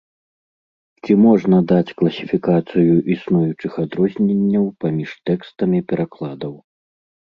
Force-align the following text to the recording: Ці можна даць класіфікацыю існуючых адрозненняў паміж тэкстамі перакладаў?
Ці 1.03 1.11
можна 1.25 1.57
даць 1.71 1.95
класіфікацыю 1.99 2.93
існуючых 3.17 3.71
адрозненняў 3.87 4.65
паміж 4.87 5.09
тэкстамі 5.31 5.79
перакладаў? 5.93 6.53